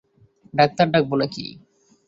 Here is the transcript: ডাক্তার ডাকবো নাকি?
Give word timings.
ডাক্তার 0.53 0.85
ডাকবো 0.93 1.15
নাকি? 1.21 1.45